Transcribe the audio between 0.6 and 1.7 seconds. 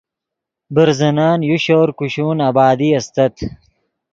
برزنن یو